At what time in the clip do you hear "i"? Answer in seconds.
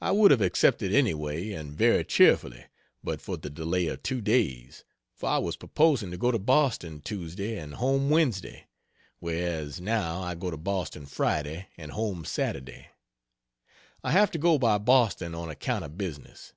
0.00-0.12, 5.30-5.38, 10.22-10.36, 14.04-14.12